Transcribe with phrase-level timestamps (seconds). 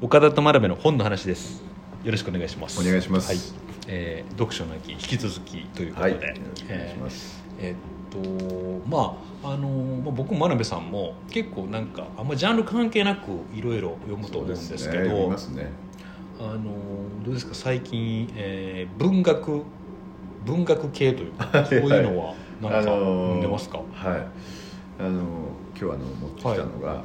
[0.00, 1.62] 岡田と真鍋の本の話です。
[2.04, 2.80] よろしくお願いします。
[2.80, 3.28] お願いします。
[3.28, 3.38] はい。
[3.88, 6.22] えー読書の秋引き続きということで、はい。
[6.22, 7.42] よろしくお願いします。
[7.58, 15.02] えーえーっとまああのーまあ僕も真鍋さんも結構なんかあんまジャンル関係なくいろいろ読むと思うんですけど
[16.40, 17.54] あのーどうですか？
[17.54, 19.62] 最近、えー文学
[20.46, 21.66] 文学系というか はい。
[21.66, 24.26] そういうのはなんかあのー読んでますか、はい。
[24.98, 25.20] あの
[25.78, 26.96] 今日あの持ってきたのが、はい。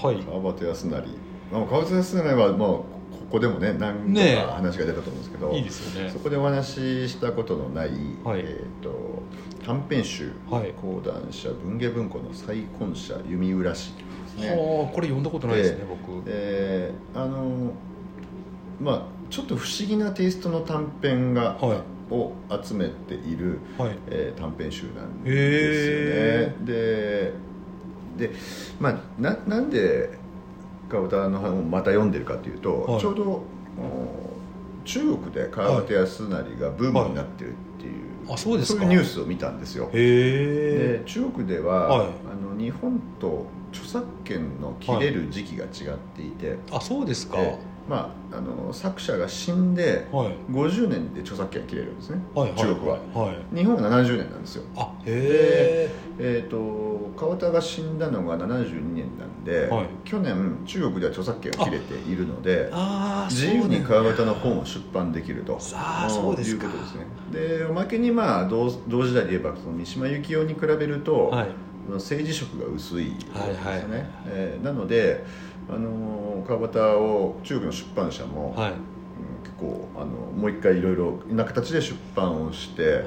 [0.00, 1.04] あの川端康成
[1.52, 6.10] まあ川端康成はもうここでもね何度ねえか話が出たと思うんですけど、いいですよね。
[6.10, 7.88] そこでお話ししたことのない、
[8.24, 8.40] はい。
[8.40, 9.22] えー、と
[9.64, 14.48] 短編集はい講談社文芸文庫の再婚者弓浦氏ですね。
[14.50, 16.24] はあこれ読んだことないですね、で僕。
[16.26, 17.72] であの
[18.80, 21.78] まあちょっと不思議なテイストの短編が、はい。
[22.10, 23.96] を集めている、はい。
[24.08, 26.66] えー短編集なんですよね。
[26.66, 27.32] で
[28.18, 28.30] で
[28.78, 30.20] まあななんで
[30.92, 33.00] 川端の本をまた読んでるかというと、はい。
[33.00, 33.42] ちょうどお
[34.84, 38.84] 中国で川端康成がブームになってるっていう、あそうですか。
[38.84, 39.88] いうニュースを見たんですよ。
[39.92, 42.08] へで中国では、はい。
[42.30, 50.34] あの日本と著作権の切れる時期が違っていて、えあそうですか、でまあ、あの作者が死んではい。
[50.50, 53.56] 50年で著作権が切れるんですね、はい中国は、はい。
[53.56, 54.64] 日本は70年なんですよ。
[54.76, 59.86] あへえー、と川端が死んだのが72年なんで、はい。
[60.04, 65.58] 去年中国では著作権が切れているのでえああ自由に川端の本を出版できると。
[65.74, 66.66] あーそうですか。
[66.66, 67.06] いうことですね。
[67.58, 71.48] でおまけにまあ同同時代で言えばその三島由紀夫に比べると、はい。
[71.90, 73.84] 政治色が薄いですよね、はいはい。
[74.26, 75.24] えーなので、
[75.68, 78.70] あのー川端を中国の出版社も、はい。
[78.70, 78.76] うん
[79.42, 83.04] 結構あのもう一回いろいろな形で出版をして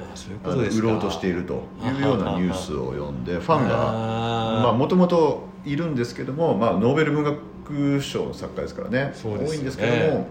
[0.72, 8.98] 売ろうとしているというようなニュースを読んでファンがもともといるんですけども、まあ、ノーベル文学賞の作家ですからね。
[8.98, 9.12] ね。
[9.24, 10.28] 多いんですけども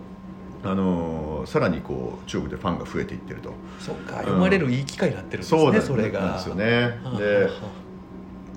[0.63, 3.51] あのーさらにこう中国でファンが増えていってると。
[3.79, 6.21] そっか読まれるいい機会になってるんですね、そうなんそれが。
[6.21, 6.65] なんですよね。
[7.03, 7.49] はあでは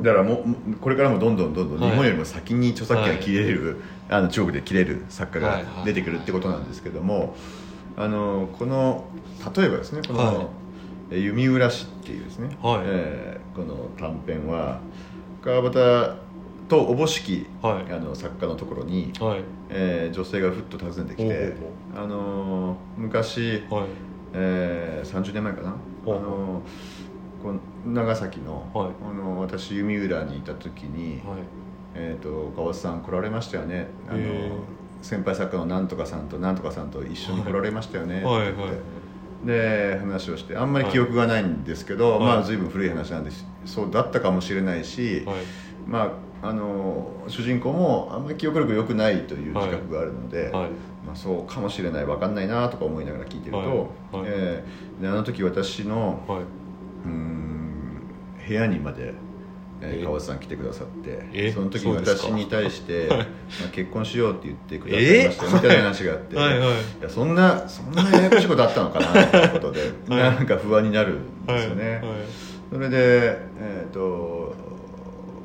[0.02, 1.90] だからもうこれからもどんどんどんどんはい。
[1.90, 3.76] 日本よりも先に著作権が切れる、
[4.08, 5.84] あの中国で切れる作家がはいはい。
[5.86, 7.34] 出てくるってことなんですけども、
[7.96, 9.04] あのこの
[9.56, 10.46] 例えばですねこの、はい。
[11.10, 12.82] え弓浦氏っていうですね、はい。
[12.84, 14.78] えーこの短編は
[15.42, 16.16] 川端
[16.68, 17.92] とおぼしき、はい。
[17.92, 19.40] あの作家のところに、はい。
[19.70, 21.54] えー女性がふっと訪ねてきて
[21.96, 23.84] あの昔、はい。
[24.34, 26.62] えー30年前かな、あの
[27.42, 27.60] この
[27.92, 28.90] 長崎の,、はい。
[29.08, 31.38] あの私弓浦にいた時に、はい。
[31.94, 33.88] えー、と川端さん来られましたよね。
[34.08, 34.20] あの
[35.02, 38.50] 先輩作家のなんとかさんとなんとかさんと一緒に来られましたよね、はい。
[38.50, 38.74] って言って。
[38.74, 38.80] はい
[39.44, 42.20] で話をしてあんまり記憶がないんですけど、はい。
[42.20, 43.30] まあ随分古い話なんで
[43.64, 45.36] そうだったかもしれないし、はい。
[45.86, 46.12] ま
[46.42, 50.70] ああの主人公もあんまり記憶力良くないという自覚があるので、はい。
[51.06, 52.04] まあ、そうかもしれない。
[52.04, 53.68] 分かんないなとか思いながら聞いてると、はい。
[53.68, 53.86] はい。
[54.26, 56.42] えーであの時私のはい
[57.04, 58.02] うーん。
[58.48, 59.14] 部屋にまで、
[59.80, 61.52] え川端さん来てくださってえ？
[61.52, 63.18] その時私に対して、 はい。
[63.18, 66.58] まあ、結婚しようって言ってくださいましたよ、みたいな話があって、はい。
[66.58, 66.68] はい。
[66.68, 66.72] い。
[67.02, 70.20] やそんなそんなややこしいことあったのかなということで、 はい。
[70.20, 71.94] なんか不安になるんですよね、はい。
[71.94, 72.02] はい。
[72.72, 74.54] それで、えーと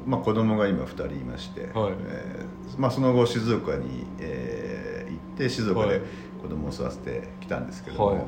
[0.06, 1.94] まあ、子供が今2人いまして、はい。
[2.08, 6.02] えーまあ、その後静岡に、えー行って静岡ではい。
[6.42, 8.22] 子供を育ててきたんですけども、はい。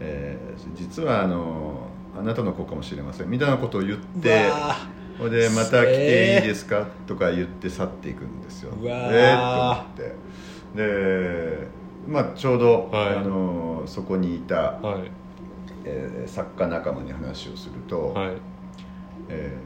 [0.00, 3.28] えー実はあのあなたの子かもしれません。
[3.30, 4.76] みたいなことを言っうてわ
[5.18, 6.86] それでまた来ていいですか？
[7.06, 8.70] とか言って去っていくんですよ。
[8.80, 9.10] うわー。
[9.12, 10.14] えー、と思って。
[10.76, 11.66] で、
[12.06, 13.16] まあ、ちょうど、はい。
[13.16, 15.10] あのそこにいた、ーはい。
[15.84, 18.32] えー作家仲間に話をすると、はい。
[19.28, 19.56] え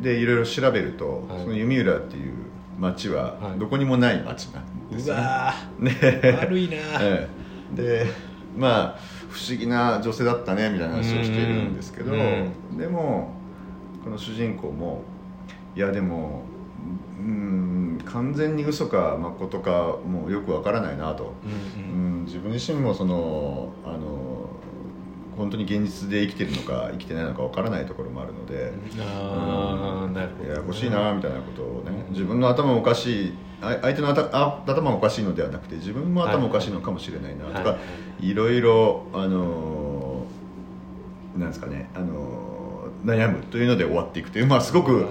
[0.00, 1.40] ーでいろいろ調べると、はい。
[1.42, 2.34] その弓浦っていう
[2.78, 3.58] 町ははい。
[3.58, 5.54] どこにもない町なんですよね、うわ
[6.42, 7.28] 悪いな え
[7.74, 8.06] えで
[8.56, 8.98] まあ
[9.36, 12.78] 不思議な女性だったねみたいな話をしているんですけど、うん。
[12.78, 13.34] でも
[14.02, 15.02] この主人公も
[15.76, 16.44] いやでも
[17.20, 24.48] うん完全に嘘か誠かもうよくわからないなと、うんううんん、自分自身もそのあの
[25.36, 37.36] 本当に現実で生きてるのか生きてないのかわからないところもあるので、ああなるほどややこしいなみたいなことをね自分の頭もおかしいあ相手の頭おかしいのではなくて自分も頭おかしいのかもしれない。
[37.36, 37.78] なとか、は
[38.20, 42.46] いろいろあのーなんですかねあのー
[43.04, 45.06] 悩むというので終わっていくという、まあ、すごく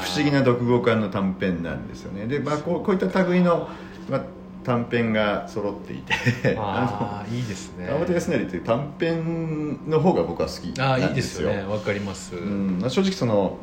[0.00, 2.26] 不思議な読後感の短編なんですよね。
[2.26, 3.68] で、まあ、こうこういった類の、
[4.08, 4.22] まあ、
[4.66, 7.86] 短編が揃っていてあ あいいですね。
[7.86, 11.48] 川端康成っていう短編の方が僕は好きああいないんですよ。
[11.48, 11.72] ですよね。
[11.72, 13.58] わかります、うんまあ、正直その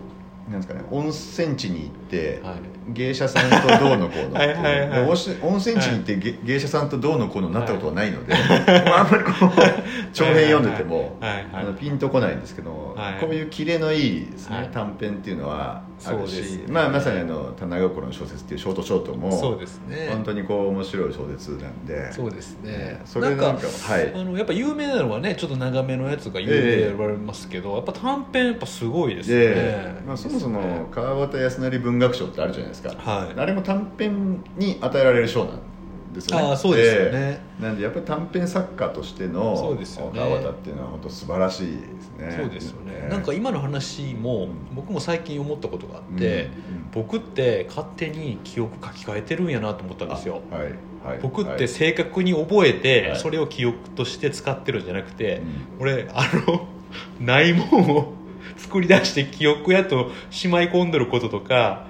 [0.50, 2.56] なんですかね温泉地に行って、はい
[2.90, 5.06] 芸者さんとどうのこうのってはいはいはい。
[5.06, 8.34] で温泉地に行って芸芸者さんとどうのこうのになったことはないので、
[8.86, 9.50] まあ、あんまりこう
[10.14, 11.34] 長編読んでてもはい。
[11.34, 11.46] はい。
[11.46, 11.64] はい。
[11.64, 13.20] あのピンとこないんですけど、はい。
[13.20, 14.70] こういうキレのいいですね、はい。
[14.70, 16.64] 短編っていうのはあるし、そうですね。
[16.68, 20.10] まあ、まさにあの棚心の小説っていうショートショートもそうですね。
[20.12, 23.02] 本当にこう面白い小説なんでそうですね。
[23.06, 24.14] それなんかはい。
[24.14, 33.40] あのやっぱ有名なのはねちょっと長めのやつが有名で言われますけど、やっぱ短編やっぱすごいですね、で、まあ、そもそも川端康成文学賞ってあるじゃないですか、はい。
[33.40, 35.60] あれも短編に与えられる賞なん
[36.14, 36.44] ですよね。
[36.44, 37.42] ああそうですよね。
[37.60, 40.20] なんでやっぱり短編作家としてのそうですよね。
[40.20, 42.38] 川端っていうのは本当素晴らしいですね。
[42.38, 50.42] そうですよね、なんか今の話も僕も最近思ったことがあって、うん僕って勝手に記憶書き換えてるんやなと思ったんですよ。
[50.52, 50.66] あはい
[51.04, 51.58] はい僕っはい。
[51.58, 53.20] て正確に覚えて、はい。
[53.20, 55.42] それを記憶として使ってるんじゃなくて、
[55.80, 55.88] うん。
[55.88, 56.68] 俺あの
[57.20, 58.14] ないもんを
[58.58, 61.88] 作り出して記憶やとしまい込んでることとか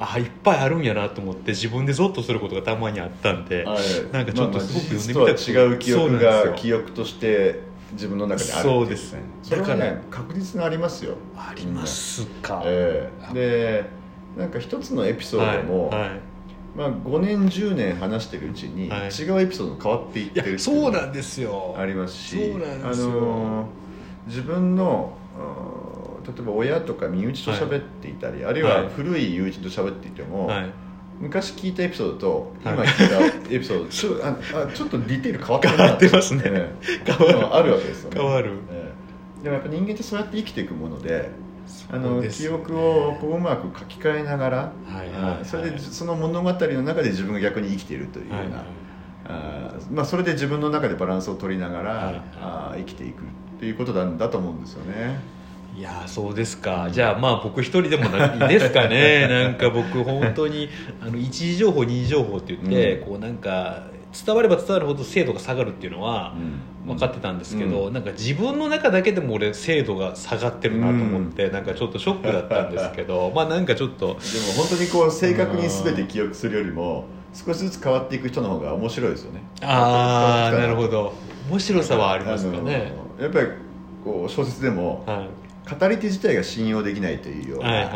[0.00, 3.78] あいっぱいあるんやなと思って自分でゾッとすることがたまにあったんで、はい。
[4.12, 6.54] なんかちょっとまあすごく読んでまあみたく実とは違う記憶がよ。
[6.54, 7.60] 記憶として
[7.92, 8.62] 自分の中にある。
[8.62, 11.16] そうですそれはだからね確実にありますよ。
[11.36, 13.34] ありますか、ええ。
[13.34, 13.84] で
[14.38, 16.10] なんか一つのエピソードも、はいはい。
[16.74, 19.00] まあ、5年10年話してるうちにはい。
[19.08, 21.74] 違うエピソードが変わっていってるっていそうなんですよ。
[21.76, 23.06] ありますしそうなんですよ。
[23.06, 23.66] あのー
[24.26, 25.79] 自分のあー
[26.36, 28.88] 例えば親とか身内と喋っていたり、あるいははい。
[28.88, 30.70] 古い友人と喋っていても、はい。
[31.20, 32.74] 昔聞いたエピソードとはい。
[32.74, 35.68] 今聞いたエピソード、 ちょああちょっとディテール変わって。
[35.68, 36.42] 変わってますね。
[36.46, 36.74] え
[37.06, 37.54] え変わる。
[37.56, 38.20] あるわけですよね。
[38.20, 38.50] 変わる。
[38.70, 38.92] え
[39.40, 39.44] え。
[39.44, 41.30] でもやっぱ人間ってそうやって生きていくもので
[41.90, 45.44] あの記憶をこううまく書き換えながら、はいはいはい。
[45.44, 48.64] それでその物語の中で自分が逆に生きているというような、はいはい。
[49.26, 52.22] あーまあ、それで自分の中でバランスを取りながら、はいはい。
[52.40, 55.20] あー生きていくっていうことなんだと思うんですよね。
[55.76, 56.88] いやーそうですか。
[56.90, 59.26] じゃあまあ僕一人でもないいですかね。
[59.30, 60.68] なんか僕本当に
[61.00, 63.04] あの一時情報二次情報って言って、うん。
[63.06, 63.84] こうなんか
[64.26, 66.94] 伝われば伝わるほど精度が下がるっていうのはうん。
[66.94, 67.92] 分かってたんですけど、うん。
[67.92, 74.06] なんか自分の中だけでも俺精度が下がってるなと思って、なんかちょっとショックだったんですけど まあなんかちょっと。
[74.06, 74.16] でも
[74.56, 79.42] 本当にこう正確に全て記憶するよりも少しずつ変わっていく人の方が面白いですよね。
[79.62, 80.88] ああなるほど。
[80.90, 81.12] ど
[81.48, 83.46] 面白さはありますかね、やっぱり
[84.04, 87.90] こう小説でもはい語り手自体が信用できないというような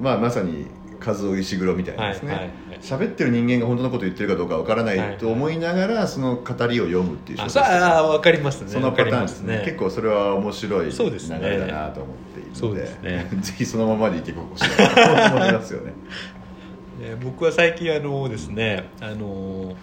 [0.00, 0.66] まあまさに
[1.04, 2.78] 和夫石黒みたいなですね、はいはいはい。
[2.80, 8.70] 喋ってる人間が本当のこと言ってるかどうかわからなはいと思いながらその語りを読むっていうあさあ分かりますね。
[8.70, 9.58] そのパターンですね。
[9.58, 10.96] わかります結構それは面白い流
[11.40, 13.28] れだなと思っているのでですね。
[13.40, 15.92] ぜひそのままでいてほしいなと思いますよね。
[17.00, 19.74] え ー僕は最近あのですねあの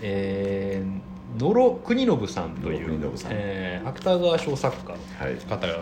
[0.00, 5.34] えー野呂国信さんというえー芥川賞作家のはい。
[5.36, 5.74] 方が、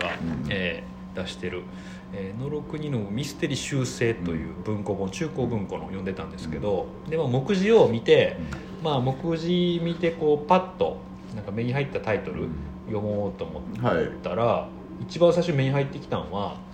[0.43, 0.47] うん。
[0.49, 1.63] えー出してる
[2.13, 8.37] 「えー野呂国信ミステリー修正」という文庫本中高文庫の読んでたんですけど、でまあ目次を見て、
[8.83, 10.97] まあ、目次見てこうパッと
[11.35, 12.47] なんか目に入ったタイトル
[12.85, 14.09] 読もうと思っはい。
[14.21, 14.67] たら
[15.01, 16.57] 一番最初に目に入ってきたのは「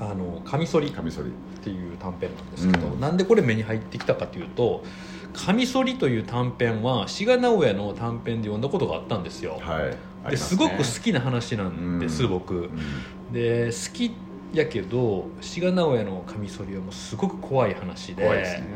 [0.00, 1.30] あのカミソリ」カミソリ。
[1.62, 3.00] っていう短編なんですけど、うん。
[3.00, 4.82] なんでこれ目に入ってきたかというと
[5.32, 9.88] 「カミソリ」という短編は志賀直哉の短編で読んだことがあったんですよ、は
[10.26, 10.30] い。
[10.30, 12.30] ですごく好きな話なんです、うん。
[12.30, 12.54] 僕。
[12.54, 13.32] うん。
[13.32, 14.10] で好き
[14.52, 18.66] やけど志賀直哉のカミソリはもうすごく怖い話で怖いですね。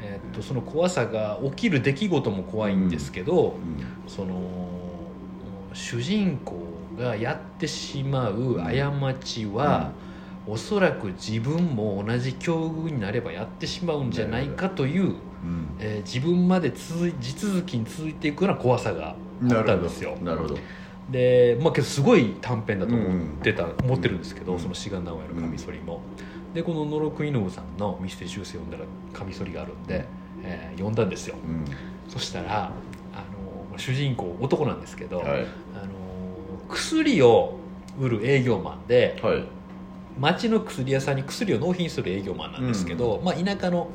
[0.00, 3.58] えーっとその怖さが起きる出来事も怖いんですけど、
[4.06, 4.10] うん。
[4.10, 4.32] その
[5.74, 6.56] 主人公
[6.98, 9.92] がやってしまう過ちは、
[10.46, 15.14] おそらく自分も同じ境遇になればやってしまうんじゃないかという、うん。
[15.78, 20.16] えー自分まで続い地続きに続いていくような怖さがあったんですよ。
[20.20, 20.24] ど。
[20.24, 20.58] なるほど。
[21.10, 24.58] でまあけどすごい短編だと思ってた、思ってるんですけど、うん。
[24.60, 26.00] その志賀直哉のカミソリも、
[26.52, 30.04] でこの野呂国信さんの「ミステリー修正」読んだらカミソリがあるんで、
[30.42, 31.36] えー読んだんですよ。
[31.42, 31.64] うん。
[32.08, 32.70] そしたらあ
[33.72, 35.26] の主人公男なんですけど、はい。
[35.28, 35.44] あの
[36.68, 37.58] 薬を
[37.98, 39.44] 売る営業マンではい
[40.18, 43.88] 町の薬屋さんに薬を納品する営業マンなんですけど、まあ、田舎の、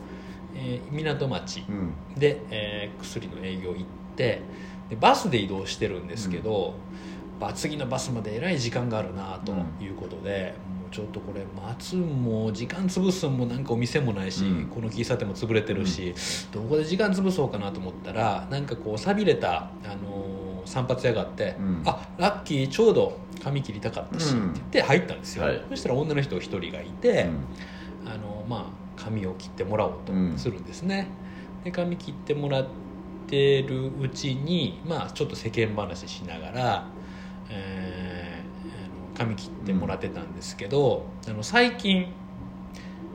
[0.56, 1.94] えー港町うん。
[2.20, 3.84] で、えー薬の営業行っ
[4.16, 4.42] て
[4.90, 6.74] でバスで移動してるんですけど、
[7.40, 14.68] ば次のバスまでえらい時間があるなということで、もうちょっとこれ待つんも時間潰すんもなんかお店もないし、うん。
[14.68, 16.14] この喫茶店も潰れてるし、
[16.52, 21.82] どこで時間潰そうかなと思ったらなんかこう寂れた、あのー散髪屋があって、うん。
[21.86, 24.51] あラッキーちょうど髪切りたかったし、うん。
[24.51, 25.63] って言って入ったんですよ、はい。
[25.70, 27.24] そしたら女の人一人がいて、
[28.06, 28.12] うん。
[28.12, 30.38] あのまあ、髪を切ってもらおうとうん。
[30.38, 31.08] するんですね、
[31.63, 32.68] で髪切ってもらっ
[33.28, 36.88] てるうちに、まあ、ちょっと世間話しながら、
[37.50, 38.30] えー
[39.20, 42.08] 髪切ってもらってたんですけど、あの最近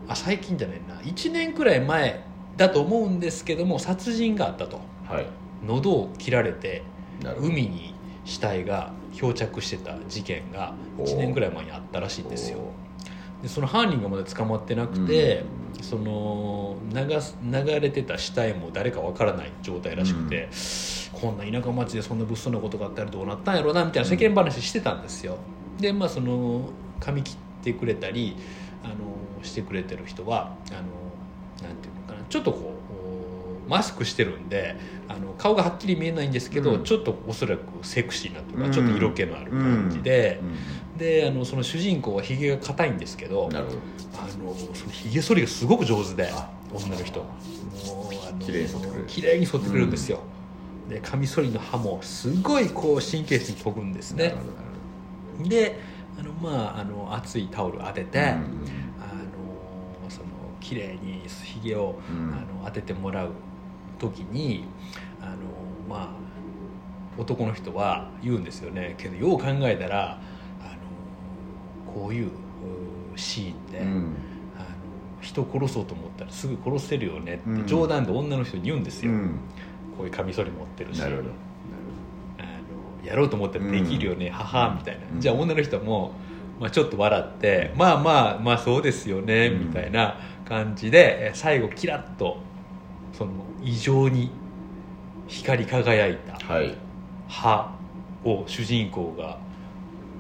[0.06, 0.96] あ最近じゃないな。
[0.96, 2.22] 1年くらい前
[2.58, 4.80] だと思うんですけども殺人があったと。
[5.06, 5.26] はい。
[5.66, 6.82] 喉を切られて
[7.38, 7.94] 海に
[8.24, 12.58] 死体が漂着してた事件が1年くらい前にあったらしいんですよ。
[13.42, 15.44] でその犯人がまだ捕まってなくて、
[15.82, 20.48] その流す流れてた死体も誰かわからない状態らしくて、
[21.12, 25.36] こんな田舎町でそんな物騒なことがあったらどうなったんやろうなみたいな世間話してたんですよ。
[25.78, 28.36] でまあその髪切ってくれたり
[28.82, 28.94] あの
[29.42, 32.73] してくれてる人はあのなんていうのかなちょっとこう
[33.68, 34.76] マスクしてるんで
[35.08, 36.84] あの顔がはっきり見えないんですけど、うん。
[36.84, 38.72] ちょっとおそらくセクシーなというか、うん。
[38.72, 40.40] ちょっと色気のある感じで、
[40.96, 43.70] うであのその主人公はひげが硬いんですけどあの
[44.74, 46.30] そのひげ剃りがすごく上手で
[46.72, 47.20] 女の人。
[47.20, 48.62] もうあの綺麗
[49.38, 49.86] に剃ってくれる。
[49.88, 50.20] んですよ、
[50.88, 54.34] でカミソリの刃もすごいこう神経質に研ぐんですね。
[55.40, 55.78] で
[56.18, 58.42] あのまああの熱いタオル当てて、ほどあの
[60.08, 60.26] その
[60.60, 62.32] 綺麗にひげを、うん。
[62.32, 63.30] あの当ててもらう
[63.98, 64.64] 時に
[65.20, 65.36] あの
[65.88, 66.24] まあ
[67.20, 68.94] 男の人は言うんですよね。
[68.98, 70.20] けどよう考えたら
[70.60, 72.30] あのこういうう
[73.16, 73.86] シーンで、うん。
[73.86, 74.16] うん
[74.56, 74.66] あの
[75.20, 77.66] 人殺そうと思ったらすぐ殺せるよねってうん。
[77.66, 79.40] 冗談で女の人に言うんですよ、うん。
[79.96, 81.00] こういうカミソリ持ってるし。
[83.04, 85.20] やろうと思ったらできるよね、母みたいな、うん。
[85.20, 86.12] じゃあ女の人も、
[86.58, 89.68] まあ、ちょっと笑って、まあまあまあそうですよね、うん。
[89.68, 92.38] みたいな感じでえ最後キラッと
[93.16, 93.30] その
[93.62, 94.30] 異常に
[95.28, 96.74] 光り輝いたはい。
[97.28, 97.72] 歯
[98.24, 99.38] を主人公が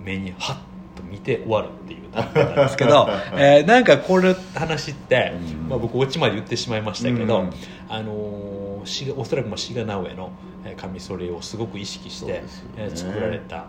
[0.02, 0.56] 目にハッ
[0.96, 5.68] と見て終わるっていう短編なんですけど、 えーなんかこれ話って、うん。
[5.68, 7.50] まあ、僕オチまで言ってしまいましたけど、うん。
[7.88, 10.30] あのーしおそらくも志賀直江の
[10.64, 12.42] えーカミソリをすごく意識して、ね。
[12.76, 13.66] えー作られた、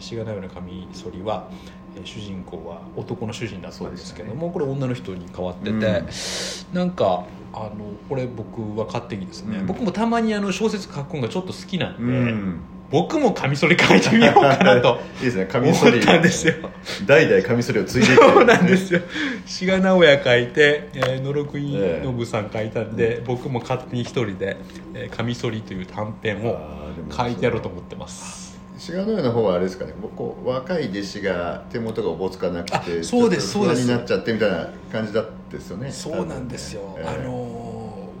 [0.00, 1.48] 志賀直江のカミソリは、
[1.96, 6.06] えー主人公は男の主人だったんですけども、これ女の人に変わってて、うん。
[6.72, 7.70] なんかあの
[8.08, 9.66] これ僕は勝手にですね、うん。
[9.66, 12.60] 僕もたまにあの小説書くのがちょっと好きなんで、うん。
[12.90, 15.98] 僕もカミソリ書いてみようかなと いいですねカ思ミソリ。
[15.98, 16.54] ったんですよ。
[17.06, 19.00] 代々カミソリを継いでいきたいそうなんですよ。
[19.46, 24.56] 志賀直哉書いて、えー、野呂国ええ信さん書いたんで、僕も勝手に一人で
[24.94, 26.58] 「えーカミソリ」という短編を
[27.10, 28.52] 書いてやろうと思ってます。
[28.82, 37.04] 志賀のような方はあれですかねこう若い弟子が手元がおぼつかなくてあそうですちょっと不安そうですになっちゃってみたいな感じだったですよねそうなんですよ、ね。
[37.04, 37.72] あのー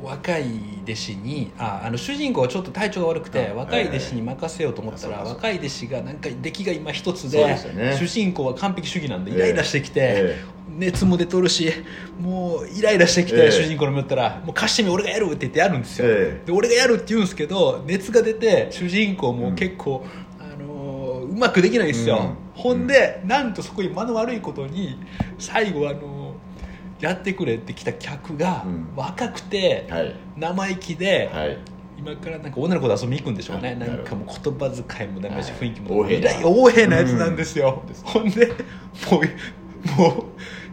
[0.02, 0.44] 若い
[0.82, 7.96] 弟子にああの主人公はちょっと体調が悪くてあ若い弟子に任せようと思ったら、若い弟子がなんか出来が今一つでね。
[7.96, 11.70] 主人公は完璧主義なんでええイライラしてきて、え熱も出とるし
[12.18, 13.50] もうイライラしてきて、ええ。
[13.52, 16.46] 主人公の見よったら「もう貸してみ俺がやる」って言ってやるんですよ、ええ。
[16.46, 20.04] で俺がやるって言うんですけど熱が出て主人公も結構、
[20.40, 22.60] あのーうまくできないんですよ、うん。
[22.60, 24.98] ほんでなんとそこに間の悪いことに
[25.38, 26.21] 最後あのー
[27.02, 28.88] やってくれって来た客がうん。
[28.96, 30.14] 若くてはい。
[30.38, 31.58] 生意気で、はい。
[31.98, 33.78] 今からなんか女の子と遊びに行くんでしょうね。
[33.80, 35.60] あなんかもう言葉遣いもダメだし、はい。
[35.60, 38.52] 雰囲気も横柄なイライ横柄なやつなんですよ、ほんでも
[39.96, 40.24] うもう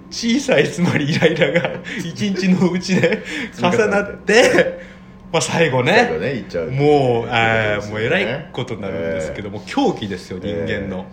[0.10, 3.24] 小さいつまりイライラが一日のうちで
[3.62, 4.82] 重なって
[5.32, 11.06] まあ最後ねもうええもうえらいことになるんですけども、狂気ですよ人間の、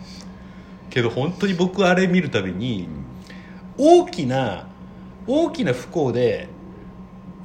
[0.88, 2.88] けど本当に僕あれ見るたびに
[3.76, 4.68] 大きな
[5.26, 6.48] 大きな不幸で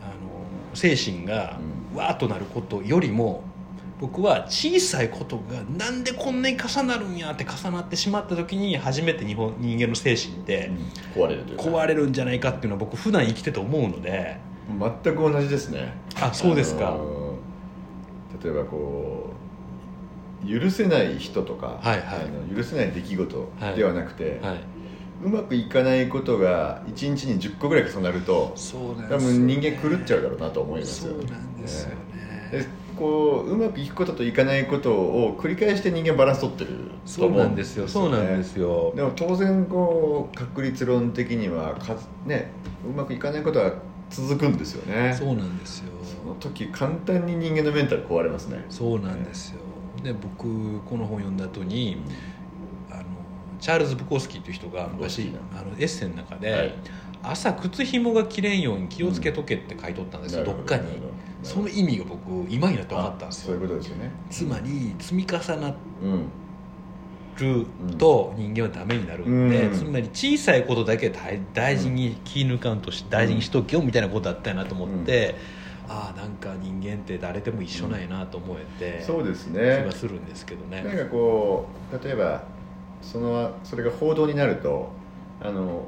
[0.02, 1.60] あの精神が
[1.96, 3.44] わーっとなることよりも
[4.02, 10.72] 僕は小さいことがなんでこんなに重なるんやって重なってしまった時に初めて日本人間の精神って
[11.14, 11.64] 壊れるというか。
[11.66, 14.38] 壊れるんじゃないかっていうのは僕普段生きてて思うので。
[15.04, 15.94] 全く同じですね。
[16.20, 16.98] あそうですか。
[18.44, 19.34] 例えばこ
[20.44, 22.22] う許せない人とか、はいはい。
[22.22, 24.64] あの許せない出来事ではなくて、はい、
[25.24, 31.96] うまくいかないことが1日に10個ぐらい重なるとそうなん多分人間狂っちゃうだろうなと思いますそうなんですよね。
[32.52, 32.66] で
[32.98, 36.76] こううまくいくことといかないことを繰り返して人間バランス取ってると
[37.06, 37.88] そう思うんですよ。
[37.88, 38.94] そうなんですよ。
[38.96, 42.52] でも当然こう確率論的にはかね
[42.86, 43.74] うまくいかないことは
[44.10, 45.16] 続くんですよね。
[45.18, 45.92] そうなんですよ。
[46.04, 48.66] その時簡単に人間のメンタル壊れますね。
[48.70, 49.60] そうなんですよ。
[50.04, 52.12] で僕この本読んだ後にあの
[53.62, 56.74] チャールズ・ブコースキーという人が昔あのエッセイの中で、はい。
[57.24, 60.98] 朝靴紐が切れんように気をつけとけって書いとったんですよ、なるほどどっかに
[61.44, 63.44] その意味が僕今になって分かったんですよ。
[63.44, 64.12] あそういうことですよね。
[64.30, 66.26] つまり積み重なうん。
[67.40, 67.66] る
[67.98, 69.78] と人間はダメになるんで、うん。
[69.78, 75.36] つまり小さいことだけ大大事に気抜かんとして大事にしとけよみたいなことだったよなと思って、
[75.88, 80.84] ああなんか人間って誰でも一緒なんやなと思えて、そうです気ねがするんですけどね。
[80.84, 82.44] なんかこう例えば
[83.02, 84.90] そのそれが報道になると
[85.42, 85.86] あの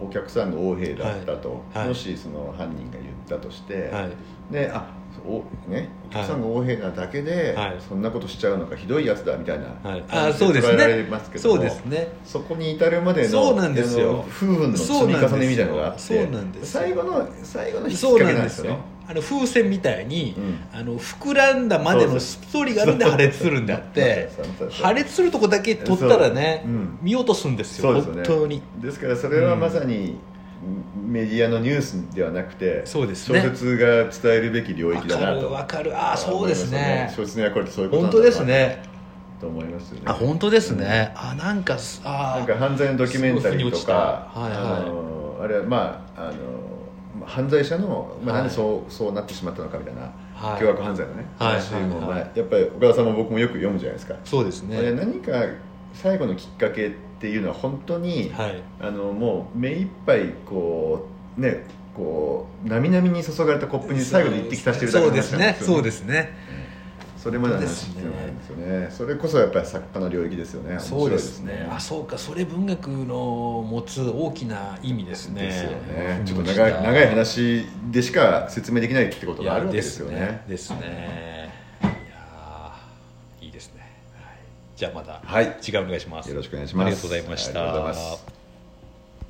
[0.00, 1.78] お客さんが横兵だったと、はい。
[1.78, 1.88] はい。
[1.88, 4.52] もしその犯人が言ったとして、はい。
[4.52, 4.94] であ
[5.26, 7.76] おね、お客さんが横兵なだけで、はい。
[7.80, 9.66] そんなことしちゃうのかひどいやつだみたいな
[10.06, 12.08] 感じそうです捉えられねますけどもそうですね。
[12.24, 14.10] そこに至るまでのそうなんですよ。
[14.10, 16.80] あの夫婦の積み重ねみたいなのがあってそうなんですよ。
[16.82, 18.72] 最後の最後の引きそう付けなんですよ。
[18.72, 20.58] なんですよねあの風船みたいに、うん。
[20.72, 24.30] あの膨らんだまでのストーリーがあるんで破裂するんであって
[24.70, 26.72] 破裂するとこだけ取ったらね、そう。
[26.72, 26.98] うん。
[27.02, 27.92] 見落とすんですよ。
[27.92, 28.28] そうですよね。
[28.28, 28.62] 本当に。
[28.82, 30.18] ですからそれはまさに、
[31.06, 33.40] メディアのニュースではなくてそうですね。
[33.40, 35.42] 小説が伝えるべき領域だなと。
[35.42, 35.96] るわかる。
[35.96, 37.12] ああそうですね。
[37.14, 38.82] 小説の役割ってそういうことな本当ですね。
[39.40, 40.02] と思いますよね。
[40.06, 44.52] あ本当ですね、あなんかあなんか犯罪のドキュメンタリーとか、はいはい。
[44.56, 46.32] あのあれはまああのまあ
[47.26, 48.42] 犯罪者の、まあ、はい。
[48.42, 50.60] なんでそう,、そうなってしまったのかみたいな、はい。
[50.60, 51.60] 凶悪犯罪のね、はい。
[51.60, 54.92] 話も、はいはいまあやっぱり岡田さんも僕もよく読むじゃないですか、そうですね。
[54.92, 55.32] 何か
[55.94, 56.90] 最後のきっかけっ
[57.20, 58.62] ていうのは本当に、はい。
[58.80, 61.64] あのもう目いっぱいこうね
[61.96, 66.34] こうなみなみに注がれたコップに最後に一滴足してるだけなんですよそうですね
[67.26, 68.88] それまでの話っていうのがあるんですよね。
[68.88, 70.78] それこそやっぱり作家の領域ですよね。
[70.78, 71.68] そうですね。
[71.68, 72.16] あそうか。
[72.16, 75.42] それ文学の持つ大きな意味ですね。
[75.42, 76.22] ですよね。
[76.24, 80.44] ちょっと長い長い話でしか説明できないってことがあるわけでですよね。
[80.46, 81.50] ですね。
[83.40, 83.80] いいいですね、
[84.14, 84.36] はい、
[84.76, 85.56] じゃあまたはい。
[85.60, 86.30] 次回お願いします。
[86.30, 86.86] よろしくお願いします。
[86.86, 88.35] ありがとうございました